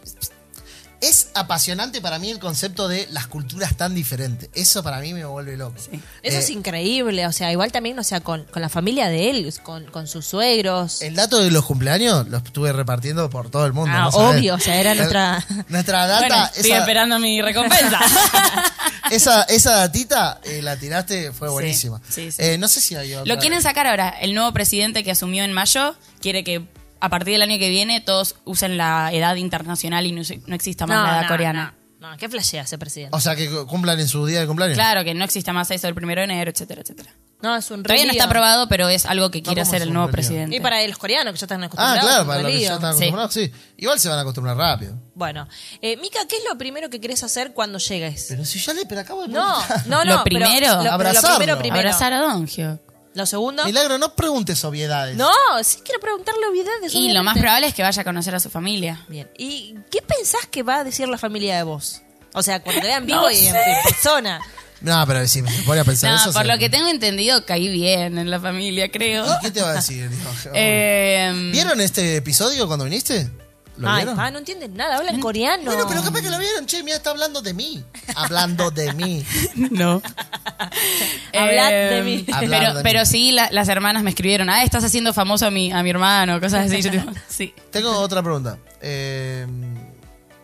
[1.01, 4.49] Es apasionante para mí el concepto de las culturas tan diferentes.
[4.53, 5.75] Eso para mí me vuelve loco.
[5.77, 5.89] Eso
[6.21, 9.53] Eh, es increíble, o sea, igual también, o sea, con, con la familia de él,
[9.63, 11.01] con, con sus suegros.
[11.01, 13.91] El dato de los cumpleaños lo estuve repartiendo por todo el mundo.
[13.95, 17.99] Ah, obvio, o sea, era nuestra- Nuestra data, Bueno, estoy esa, esperando mi recompensa.
[19.11, 22.01] esa, esa datita eh, la tiraste, fue buenísima.
[22.09, 22.37] sí, sí.
[22.41, 23.33] Eh, no sé si hay otra.
[23.33, 24.09] Lo quieren sacar ahora.
[24.09, 26.63] El nuevo presidente que asumió en mayo quiere que
[27.01, 30.87] a partir del año que viene todos usen la edad internacional y no, no exista
[30.87, 31.73] más la edad coreana.
[31.99, 33.15] No, no, ¿qué flashea ese presidente?
[33.15, 34.75] O sea, que cu- cumplan en su día de cumpleaños.
[34.75, 37.11] Claro, que no exista más eso el primero de enero, etcétera, etcétera.
[37.43, 39.91] No, es un Todavía no está aprobado, pero es algo que quiere ¿cómo hacer el
[39.93, 40.55] nuevo presidente.
[40.55, 42.01] Y para los coreanos que ya están Ah, acostumbrados.
[42.01, 43.51] claro, es para los que ya están acostumbrados, sí.
[43.77, 44.95] Igual se van a acostumbrar rápido.
[45.15, 45.47] Bueno,
[45.81, 48.27] eh, Mica, ¿qué es lo primero que querés hacer cuando llegues?
[48.29, 49.55] Pero si ya le, pero acabo de No,
[49.87, 50.17] no, no.
[50.17, 51.37] Lo primero, lo- pero lo, abrazarlo.
[51.37, 51.79] primero, primero.
[51.89, 52.79] Abrazar a Don Hyuk.
[53.13, 53.65] Lo segundo.
[53.65, 55.17] Milagro, no preguntes obviedades.
[55.17, 55.29] No,
[55.63, 56.93] sí quiero preguntarle obviedades.
[56.95, 59.05] Y lo más probable es que vaya a conocer a su familia.
[59.09, 59.29] Bien.
[59.37, 62.01] ¿Y qué pensás que va a decir la familia de vos?
[62.33, 64.39] O sea, cuando te vean vivo No y en, persona.
[64.79, 66.31] No, pero si me voy a pensar No, eso.
[66.31, 69.25] por se- lo que tengo entendido, caí bien en la familia, creo.
[69.25, 70.09] ¿Y qué te va a decir?
[70.53, 73.29] Eh, ¿Vieron este episodio cuando viniste?
[73.77, 74.15] ¿Lo Ay, vieron?
[74.15, 75.63] pa, no entienden nada, hablan coreano.
[75.65, 76.65] Bueno, pero capaz que lo vieron.
[76.67, 77.83] Che, mira, está hablando de mí.
[78.15, 79.25] Hablando de mí.
[79.55, 80.01] No.
[81.33, 82.25] Hablad de mí.
[82.33, 83.05] Hablad Pero, de pero mí.
[83.05, 86.39] sí, la- las hermanas me escribieron, ah, estás haciendo famoso a mi, a mi hermano,
[86.39, 86.81] cosas así.
[86.81, 87.53] Yo digo, sí.
[87.71, 88.57] Tengo otra pregunta.
[88.81, 89.45] Eh,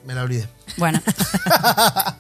[0.06, 0.48] Me la olvidé.
[0.78, 1.02] Bueno.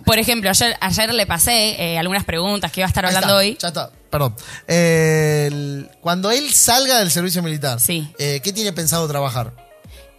[0.05, 3.39] Por ejemplo, ayer, ayer le pasé eh, algunas preguntas que iba a estar Ahí hablando
[3.39, 3.57] está, hoy.
[3.61, 4.35] Ya está, perdón.
[4.67, 8.13] Eh, el- cuando él salga del servicio militar, Sí.
[8.19, 9.53] eh, ¿qué tiene pensado trabajar?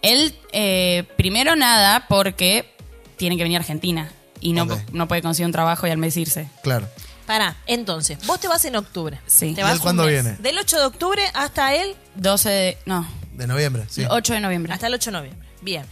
[0.01, 2.71] Él, eh, primero nada, porque
[3.17, 4.73] tiene que venir a Argentina y no, Ok.
[4.93, 6.47] no puede conseguir un trabajo y al mes irse.
[6.63, 6.87] Claro.
[7.25, 9.19] Pará, entonces, vos te vas en octubre.
[9.27, 9.53] Sí.
[9.53, 10.13] Te ¿Y vas él un cuándo mes.
[10.23, 10.37] viene?
[10.39, 12.77] Del 8 de octubre hasta el, 12 de.
[12.85, 14.03] No, De noviembre, sí.
[14.09, 14.73] 8 de noviembre.
[14.73, 15.47] hasta el 8 de noviembre.
[15.61, 15.85] Bien.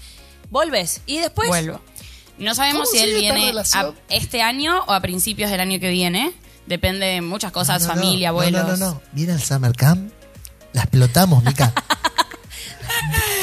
[0.50, 1.02] Volves.
[1.06, 1.48] Y después.
[1.50, 1.80] Vuelvo.
[2.40, 3.96] No sabemos ¿Cómo si él sigue esta viene a relación?
[4.10, 6.34] este año o a principios del año que viene.
[6.66, 8.64] Depende de muchas cosas, No, no, familia, no, abuelos.
[8.68, 9.02] No, no, no.
[9.12, 10.12] Viene al Summer Camp.
[10.74, 11.74] La explotamos, Mica.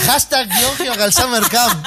[0.06, 1.86] Hashtag Diogio al Summer Camp.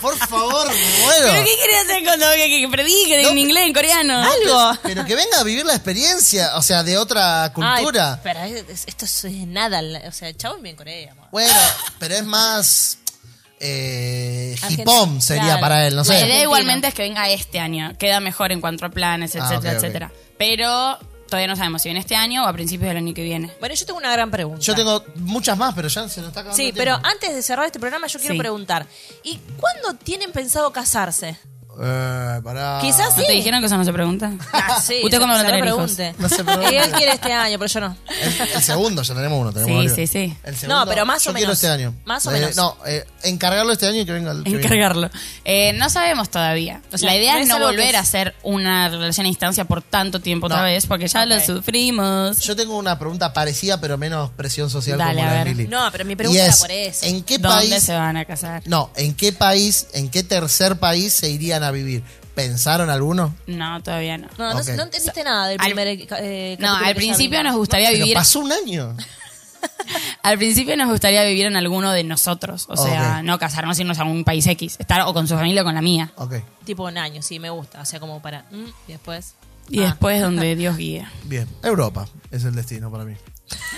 [0.00, 1.26] Por favor, muero.
[1.30, 4.18] ¿Pero qué quería hacer cuando que, que predique No, en inglés, en coreano?
[4.20, 4.78] Algo.
[4.82, 8.14] Pero que venga a vivir la experiencia, o sea, de otra cultura.
[8.14, 9.80] Ay, pero es- es- esto es nada.
[9.80, 11.28] la- O sea, el chavo vive en Corea, amor.
[11.30, 11.54] Bueno,
[12.00, 12.98] pero es más
[13.60, 15.60] eh, hipom sería claro.
[15.60, 16.10] para él, no La sé.
[16.14, 16.42] idea Argentina.
[16.42, 17.92] igualmente es que venga este año.
[17.96, 20.12] Queda mejor en cuanto a planes, Ah, etcétera, etcétera.
[20.36, 20.98] Pero
[21.32, 23.50] todavía no sabemos si viene este año o a principios del año que viene.
[23.58, 24.60] Bueno, yo tengo una gran pregunta.
[24.60, 27.40] Yo tengo muchas más, pero ya se nos está acabando Sí, el pero antes de
[27.40, 28.38] cerrar este programa, yo quiero Sí.
[28.38, 28.86] preguntar:
[29.22, 31.38] ¿y cuándo tienen pensado casarse?
[31.80, 32.78] Eh, pará.
[32.80, 33.26] Quizás ¿No sí.
[33.26, 34.32] te dijeron que eso no se pregunta?
[34.52, 35.98] Ah, sí, ¿Usted se lo tener hijos?
[36.18, 36.70] No se pregunte.
[36.72, 37.96] Y él quiere este año, pero yo no.
[38.20, 39.52] El, el segundo, ya tenemos uno.
[39.52, 39.94] Tenemos Sí, varios.
[39.96, 40.36] sí, sí.
[40.44, 41.62] El segundo, No, pero más o yo quiero menos.
[41.62, 41.94] este año.
[42.04, 42.56] Más o Eh, menos.
[42.56, 44.64] No, eh, encargarlo este año y que venga el que viene.
[44.64, 45.10] Encargarlo.
[45.44, 46.80] Eh, no sabemos todavía.
[46.92, 49.64] O sea, la idea no es no volver es- a hacer una relación a distancia
[49.64, 50.64] por tanto tiempo otra No.
[50.64, 52.38] vez, porque ya lo sufrimos.
[52.40, 55.56] Yo tengo una pregunta parecida, pero menos presión social Dale, como a la de ver.
[55.56, 55.68] Lili.
[55.68, 57.06] No, pero mi pregunta es, era por eso.
[57.06, 57.82] ¿en qué ¿Dónde país?
[57.82, 58.62] se van a casar?
[58.66, 62.02] No, ¿en qué país, en qué tercer país se irían a vivir?
[62.34, 63.34] ¿Pensaron alguno?
[63.46, 64.28] No, todavía no.
[64.38, 64.68] No, no, Ok.
[64.68, 67.98] no entendiste nada del Al- primer eh, capítulo No, que al principio nos gustaría Pero
[68.00, 68.14] vivir.
[68.14, 68.96] pasó un año.
[70.22, 72.66] Al principio nos gustaría vivir en alguno de nosotros.
[72.68, 73.24] O sea, Ok.
[73.24, 74.76] no casarnos, irnos a un país X.
[74.78, 76.12] Estar o con su familia o con la mía.
[76.16, 77.80] Ok, Tipo un año, sí, me gusta.
[77.80, 78.44] O sea, como para.
[78.50, 79.34] mm, y después.
[79.68, 79.86] Y Ah.
[79.86, 81.06] después donde Dios guíe.
[81.24, 81.46] bien.
[81.62, 83.14] Europa es el destino para mí.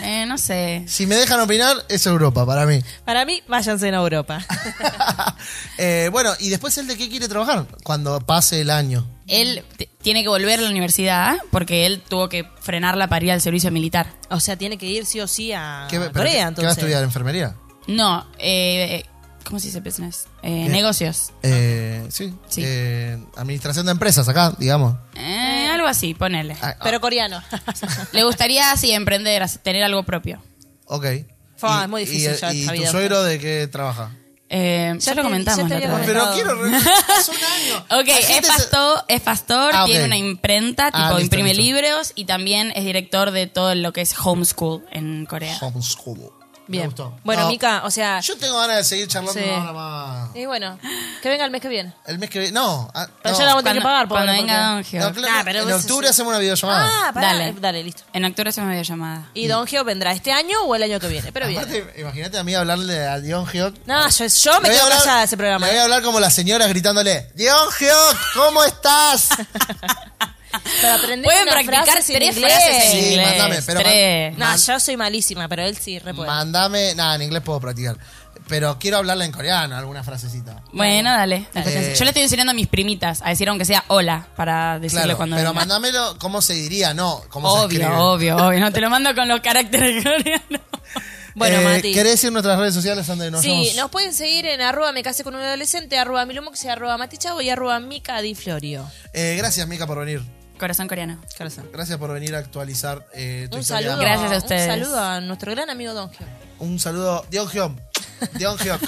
[0.03, 0.85] Eh, no sé.
[0.87, 2.81] Si me dejan opinar, es Europa para mí.
[3.05, 4.45] Para mí, váyanse en Europa.
[5.77, 7.67] Eh, bueno, ¿y después él de qué quiere trabajar?
[7.83, 9.07] Cuando pase el año.
[9.27, 9.65] Él
[10.03, 13.71] tiene que volver a la universidad porque él tuvo que frenarla para ir al servicio
[13.73, 14.07] militar.
[14.31, 16.57] o sea, tiene que ir sí o sí a ¿Qué, pero Corea, entonces.
[16.57, 17.03] ¿Qué va a estudiar?
[17.03, 17.55] ¿Enfermería?
[17.89, 19.05] No, eh,
[19.45, 20.27] ¿cómo se dice business?
[20.43, 20.73] Eh, Bien.
[20.73, 21.33] negocios.
[21.43, 22.33] Eh, sí.
[22.49, 22.63] Sí.
[22.65, 24.95] Eh, administración de empresas acá, digamos.
[25.17, 25.44] Eh,
[25.85, 26.57] algo así, ponele.
[26.63, 27.43] Ah, Pero coreano.
[28.13, 30.43] Le gustaría, sí, emprender, hace- tener algo propio.
[30.87, 31.05] Ok.
[31.57, 32.91] Fue, Y- es muy difícil y, ya ¿Y esta tu vida.
[32.91, 34.11] suegro de qué trabaja?
[34.51, 36.07] Eh, ya, Ya lo te- comentamos ya te la había otra vez.
[36.07, 36.59] Pero comentado.
[36.71, 36.79] quiero...
[36.81, 38.01] re- Hace un año.
[38.01, 39.87] Ok, La es se- pastor, es pastor Ah, ok.
[39.91, 41.63] tiene una imprenta, tipo Ah, listo, imprime listo.
[41.63, 45.57] libros y también es director de todo lo que es homeschool en Corea.
[45.61, 46.31] Homeschool.
[46.67, 46.87] Me Bien.
[46.87, 47.15] gustó.
[47.25, 48.21] Bueno, No, Mica, o sea.
[48.21, 49.47] Yo tengo ganas de seguir charlando Sí.
[49.47, 50.31] una hora más.
[50.37, 50.79] Y bueno,
[51.23, 51.93] que venga el mes que viene.
[52.07, 52.55] El mes que viene.
[52.55, 52.91] No.
[52.95, 53.39] ah, Pero no.
[53.39, 55.03] ya la voy a tener que pagar por cuando venga Don Geo.
[55.09, 56.89] No, claro, Ah, pero en vos- octubre hacemos una videollamada.
[57.09, 57.27] Ah, pará.
[57.27, 57.45] Dale.
[57.49, 58.03] Dale, dale listo.
[58.15, 59.29] En octubre hacemos videollamada.
[59.35, 61.33] Y Don Geo vendrá este año o el año que viene.
[61.33, 61.61] Pero bien.
[61.61, 63.75] Aparte, imagínate a mí hablarle a Dion Geok.
[63.87, 65.67] No, yo, yo me Le voy a quedo hablar- callada de ese programa.
[65.67, 69.29] Le voy a hablar como las señoras gritándole: Dion Geok, ¿cómo estás?
[70.81, 72.35] Pero aprendés Pueden practicar tres inglés.
[72.39, 73.27] frases en Sí, inglés.
[73.29, 74.39] mándame, pero tres.
[74.39, 76.29] No, yo soy malísima, pero él sí, re puede.
[76.29, 76.95] Mandame.
[76.95, 77.97] Nada, en inglés puedo practicar.
[78.49, 80.63] Pero quiero hablarle en coreano, alguna frasecita.
[80.73, 81.47] Bueno, dale.
[81.55, 85.05] Eh, Yo le estoy enseñando a mis primitas a decir aunque sea hola para decirle
[85.05, 85.61] Claro, cuando pero venga.
[85.61, 87.87] mandámelo cómo se diría, no cómo se escribe.
[87.87, 88.61] Obvio, obvio, obvio.
[88.61, 90.61] No te lo mando con los caracteres coreanos.
[91.37, 91.93] Bueno, Eh, Mati.
[91.95, 93.77] ¿Querés decir nuestras redes sociales donde nos Sí, vemos?
[93.77, 97.49] nos pueden seguir en arroba me casé con un adolescente, arroba milomoxi, arroba matichavo y
[97.51, 98.89] arroba mica di florio.
[99.15, 100.23] Eh, gracias, Mica, por venir.
[100.59, 101.19] Corazón coreano.
[101.37, 101.69] Corazón.
[101.73, 103.89] Gracias por venir a actualizar eh, tu Un historia.
[103.91, 104.63] saludo, Gracias a ustedes.
[104.63, 106.27] Un saludo a nuestro gran amigo Don Geo.
[106.61, 107.27] Un saludo.
[107.31, 107.73] Dion Hyok.
[108.35, 108.81] Dion Hyok.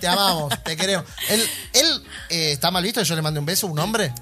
[0.00, 1.04] Te amamos, te queremos.
[1.28, 4.12] Él, él eh, está mal visto que yo le mande un beso, un hombre.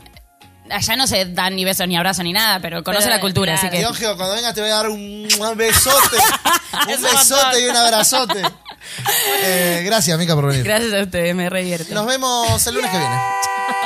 [0.71, 3.53] Allá no se dan ni besos ni abrazos ni nada, pero conoce Pero, la cultura,
[3.55, 3.69] claro.
[3.69, 3.79] así que.
[3.79, 6.17] Dion Hyok, cuando vengas te voy a dar un, un besote.
[6.97, 8.43] un besote y un abrazote.
[9.45, 10.65] Eh, gracias, Mica, por venir.
[10.65, 11.95] Gracias a ustedes, me re divierte.
[11.95, 13.15] Nos vemos el lunes que viene.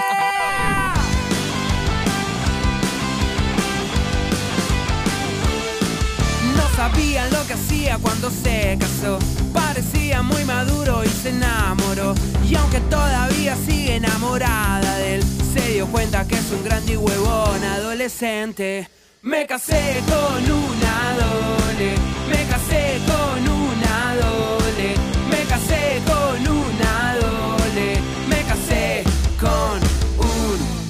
[7.30, 9.18] lo que hacía cuando se casó.
[9.52, 12.14] Parecía muy maduro y se enamoró.
[12.48, 16.96] Y aunque todavía sigue enamorada de él, se dio cuenta que es un grande y
[16.96, 18.88] huevón adolescente.
[19.22, 21.94] Me casé con una dole,
[22.28, 24.94] me casé con una dole,
[25.30, 29.04] me casé con una dole, me casé
[29.40, 29.93] con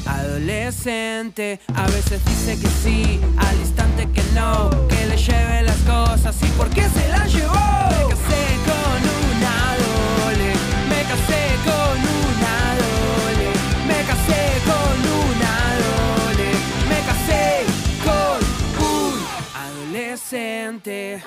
[0.06, 1.60] adolescente.
[1.74, 6.46] A veces dice que sí, al instante que no, que le lleve las cosas y
[6.58, 7.54] por qué se las llevó.
[7.54, 10.52] Me casé con una dole,
[10.88, 13.50] me casé con una dole,
[13.88, 14.96] me casé con
[15.30, 16.50] una dole,
[16.88, 17.64] me casé
[18.04, 18.38] con
[18.86, 19.14] un
[19.54, 21.22] adolescente.